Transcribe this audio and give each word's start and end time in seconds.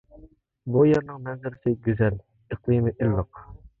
بۇ 0.75 0.85
يەرنىڭ 0.91 1.21
مەنزىرىسى 1.29 1.73
گۈزەل، 1.89 2.19
ئىقلىمى 2.25 2.95
ئىللىق. 2.97 3.45